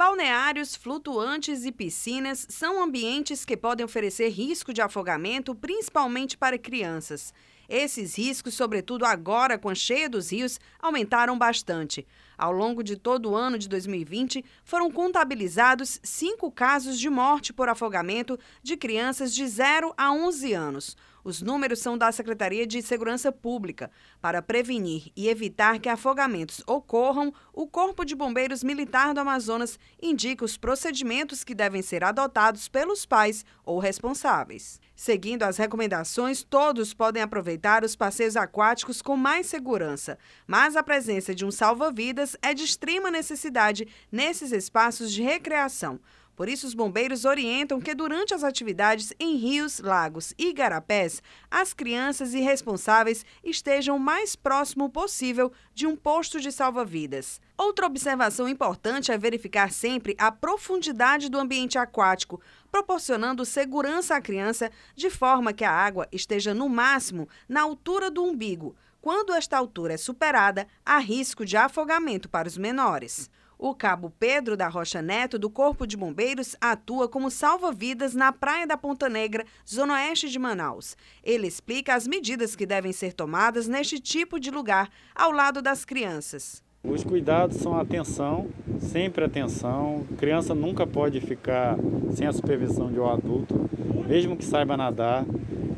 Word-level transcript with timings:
Balneários, 0.00 0.74
flutuantes 0.74 1.66
e 1.66 1.70
piscinas 1.70 2.46
são 2.48 2.82
ambientes 2.82 3.44
que 3.44 3.54
podem 3.54 3.84
oferecer 3.84 4.30
risco 4.30 4.72
de 4.72 4.80
afogamento, 4.80 5.54
principalmente 5.54 6.38
para 6.38 6.56
crianças. 6.56 7.34
Esses 7.68 8.16
riscos, 8.16 8.54
sobretudo 8.54 9.04
agora 9.04 9.58
com 9.58 9.68
a 9.68 9.74
cheia 9.74 10.08
dos 10.08 10.32
rios, 10.32 10.58
aumentaram 10.80 11.36
bastante. 11.36 12.06
Ao 12.40 12.52
longo 12.52 12.82
de 12.82 12.96
todo 12.96 13.32
o 13.32 13.36
ano 13.36 13.58
de 13.58 13.68
2020, 13.68 14.42
foram 14.64 14.90
contabilizados 14.90 16.00
cinco 16.02 16.50
casos 16.50 16.98
de 16.98 17.10
morte 17.10 17.52
por 17.52 17.68
afogamento 17.68 18.38
de 18.62 18.78
crianças 18.78 19.34
de 19.34 19.46
0 19.46 19.92
a 19.94 20.10
11 20.10 20.54
anos. 20.54 20.96
Os 21.22 21.42
números 21.42 21.80
são 21.80 21.98
da 21.98 22.10
Secretaria 22.10 22.66
de 22.66 22.80
Segurança 22.80 23.30
Pública. 23.30 23.90
Para 24.20 24.40
prevenir 24.40 25.12
e 25.14 25.28
evitar 25.28 25.78
que 25.78 25.88
afogamentos 25.88 26.62
ocorram, 26.66 27.32
o 27.52 27.66
Corpo 27.66 28.04
de 28.04 28.14
Bombeiros 28.14 28.64
Militar 28.64 29.12
do 29.12 29.20
Amazonas 29.20 29.78
indica 30.00 30.44
os 30.44 30.56
procedimentos 30.56 31.44
que 31.44 31.54
devem 31.54 31.82
ser 31.82 32.02
adotados 32.02 32.68
pelos 32.68 33.04
pais 33.04 33.44
ou 33.64 33.78
responsáveis. 33.78 34.80
Seguindo 34.96 35.42
as 35.42 35.56
recomendações, 35.56 36.42
todos 36.42 36.94
podem 36.94 37.22
aproveitar 37.22 37.84
os 37.84 37.96
passeios 37.96 38.36
aquáticos 38.36 39.02
com 39.02 39.16
mais 39.16 39.46
segurança, 39.46 40.18
mas 40.46 40.76
a 40.76 40.82
presença 40.82 41.34
de 41.34 41.44
um 41.44 41.50
salva-vidas 41.50 42.29
é 42.42 42.54
de 42.54 42.64
extrema 42.64 43.10
necessidade 43.10 43.88
nesses 44.10 44.52
espaços 44.52 45.12
de 45.12 45.22
recreação. 45.22 46.00
Por 46.40 46.48
isso, 46.48 46.66
os 46.66 46.72
bombeiros 46.72 47.26
orientam 47.26 47.82
que 47.82 47.94
durante 47.94 48.32
as 48.32 48.42
atividades 48.42 49.12
em 49.20 49.36
rios, 49.36 49.78
lagos 49.78 50.32
e 50.38 50.48
igarapés, 50.48 51.22
as 51.50 51.74
crianças 51.74 52.32
e 52.32 52.40
responsáveis 52.40 53.26
estejam 53.44 53.96
o 53.96 54.00
mais 54.00 54.34
próximo 54.34 54.88
possível 54.88 55.52
de 55.74 55.86
um 55.86 55.94
posto 55.94 56.40
de 56.40 56.50
salva-vidas. 56.50 57.42
Outra 57.58 57.84
observação 57.84 58.48
importante 58.48 59.12
é 59.12 59.18
verificar 59.18 59.70
sempre 59.70 60.16
a 60.18 60.32
profundidade 60.32 61.28
do 61.28 61.38
ambiente 61.38 61.76
aquático, 61.76 62.40
proporcionando 62.72 63.44
segurança 63.44 64.16
à 64.16 64.20
criança 64.22 64.70
de 64.96 65.10
forma 65.10 65.52
que 65.52 65.62
a 65.62 65.70
água 65.70 66.08
esteja 66.10 66.54
no 66.54 66.70
máximo 66.70 67.28
na 67.46 67.60
altura 67.60 68.10
do 68.10 68.24
umbigo. 68.24 68.74
Quando 69.00 69.32
esta 69.32 69.56
altura 69.56 69.94
é 69.94 69.96
superada, 69.96 70.66
há 70.84 70.98
risco 70.98 71.44
de 71.44 71.56
afogamento 71.56 72.28
para 72.28 72.46
os 72.46 72.58
menores. 72.58 73.30
O 73.58 73.74
cabo 73.74 74.12
Pedro 74.18 74.56
da 74.56 74.68
Rocha 74.68 75.00
Neto, 75.00 75.38
do 75.38 75.48
Corpo 75.48 75.86
de 75.86 75.96
Bombeiros, 75.96 76.54
atua 76.60 77.08
como 77.08 77.30
salva-vidas 77.30 78.14
na 78.14 78.32
Praia 78.32 78.66
da 78.66 78.76
Ponta 78.76 79.08
Negra, 79.08 79.44
zona 79.68 79.94
oeste 79.94 80.28
de 80.28 80.38
Manaus. 80.38 80.96
Ele 81.22 81.46
explica 81.46 81.94
as 81.94 82.06
medidas 82.06 82.54
que 82.54 82.66
devem 82.66 82.92
ser 82.92 83.14
tomadas 83.14 83.68
neste 83.68 83.98
tipo 83.98 84.38
de 84.38 84.50
lugar, 84.50 84.90
ao 85.14 85.30
lado 85.30 85.62
das 85.62 85.84
crianças. 85.84 86.62
Os 86.82 87.04
cuidados 87.04 87.58
são 87.58 87.78
atenção, 87.78 88.48
sempre 88.78 89.24
atenção. 89.24 90.06
criança 90.16 90.54
nunca 90.54 90.86
pode 90.86 91.20
ficar 91.20 91.76
sem 92.14 92.26
a 92.26 92.32
supervisão 92.32 92.90
de 92.90 92.98
um 92.98 93.06
adulto, 93.06 93.68
mesmo 94.06 94.36
que 94.36 94.44
saiba 94.44 94.76
nadar. 94.76 95.24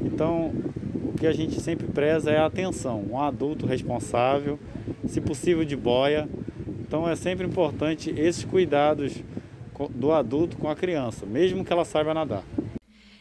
Então, 0.00 0.52
que 1.22 1.26
a 1.28 1.32
gente 1.32 1.60
sempre 1.60 1.86
preza 1.86 2.32
é 2.32 2.38
a 2.38 2.46
atenção, 2.46 3.00
um 3.08 3.16
adulto 3.16 3.64
responsável, 3.64 4.58
se 5.06 5.20
possível 5.20 5.64
de 5.64 5.76
boia, 5.76 6.28
então 6.80 7.08
é 7.08 7.14
sempre 7.14 7.46
importante 7.46 8.10
esses 8.10 8.44
cuidados 8.44 9.22
do 9.90 10.10
adulto 10.10 10.56
com 10.56 10.68
a 10.68 10.74
criança, 10.74 11.24
mesmo 11.24 11.64
que 11.64 11.72
ela 11.72 11.84
saiba 11.84 12.12
nadar. 12.12 12.42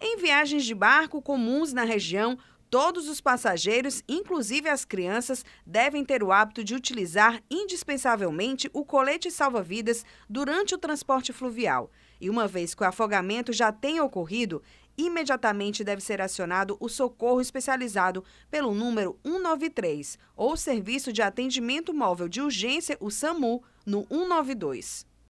Em 0.00 0.16
viagens 0.16 0.64
de 0.64 0.74
barco 0.74 1.20
comuns 1.20 1.74
na 1.74 1.84
região, 1.84 2.38
Todos 2.72 3.06
os 3.06 3.20
passageiros, 3.20 4.02
inclusive 4.08 4.66
as 4.66 4.82
crianças, 4.82 5.44
devem 5.66 6.02
ter 6.02 6.22
o 6.22 6.32
hábito 6.32 6.64
de 6.64 6.74
utilizar 6.74 7.42
indispensavelmente 7.50 8.70
o 8.72 8.82
colete 8.82 9.30
salva-vidas 9.30 10.06
durante 10.26 10.74
o 10.74 10.78
transporte 10.78 11.34
fluvial. 11.34 11.90
E 12.18 12.30
uma 12.30 12.48
vez 12.48 12.74
que 12.74 12.82
o 12.82 12.86
afogamento 12.86 13.52
já 13.52 13.70
tenha 13.70 14.02
ocorrido, 14.02 14.62
imediatamente 14.96 15.84
deve 15.84 16.00
ser 16.00 16.22
acionado 16.22 16.78
o 16.80 16.88
socorro 16.88 17.42
especializado 17.42 18.24
pelo 18.50 18.74
número 18.74 19.18
193 19.22 20.18
ou 20.34 20.56
Serviço 20.56 21.12
de 21.12 21.20
Atendimento 21.20 21.92
Móvel 21.92 22.26
de 22.26 22.40
Urgência, 22.40 22.96
o 23.00 23.10
SAMU, 23.10 23.62
no 23.84 24.06
192. 24.08 25.11